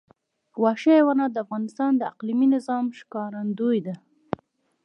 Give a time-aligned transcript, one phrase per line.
[0.63, 3.95] وحشي حیوانات د افغانستان د اقلیمي نظام ښکارندوی ده.